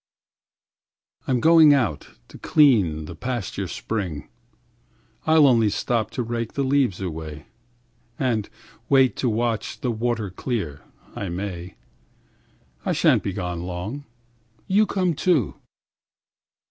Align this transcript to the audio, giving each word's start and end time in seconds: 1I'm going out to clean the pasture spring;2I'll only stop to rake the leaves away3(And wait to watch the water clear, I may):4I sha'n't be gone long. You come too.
1I'm 1.27 1.39
going 1.39 1.75
out 1.75 2.07
to 2.29 2.39
clean 2.39 3.05
the 3.05 3.15
pasture 3.15 3.67
spring;2I'll 5.27 5.45
only 5.45 5.69
stop 5.69 6.09
to 6.09 6.23
rake 6.23 6.53
the 6.53 6.63
leaves 6.63 6.99
away3(And 6.99 8.49
wait 8.89 9.15
to 9.17 9.29
watch 9.29 9.81
the 9.81 9.91
water 9.91 10.31
clear, 10.31 10.81
I 11.15 11.29
may):4I 11.29 12.95
sha'n't 12.97 13.21
be 13.21 13.33
gone 13.33 13.61
long. 13.61 14.05
You 14.65 14.87
come 14.87 15.13
too. 15.13 15.57